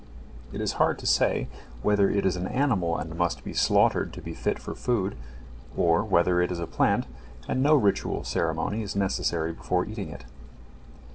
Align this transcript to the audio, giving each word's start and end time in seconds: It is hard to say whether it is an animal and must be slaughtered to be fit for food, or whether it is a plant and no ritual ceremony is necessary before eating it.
It 0.51 0.61
is 0.61 0.71
hard 0.81 0.97
to 0.97 1.05
say 1.05 1.47
whether 1.83 2.09
it 2.09 2.25
is 2.25 2.35
an 2.35 2.47
animal 2.47 2.97
and 2.97 3.15
must 3.15 3.43
be 3.43 3.53
slaughtered 3.53 4.13
to 4.13 4.21
be 4.23 4.33
fit 4.33 4.57
for 4.57 4.73
food, 4.73 5.15
or 5.77 6.03
whether 6.03 6.41
it 6.41 6.51
is 6.51 6.57
a 6.59 6.65
plant 6.65 7.05
and 7.47 7.61
no 7.61 7.75
ritual 7.75 8.23
ceremony 8.23 8.81
is 8.81 8.95
necessary 8.95 9.53
before 9.53 9.85
eating 9.85 10.09
it. 10.09 10.25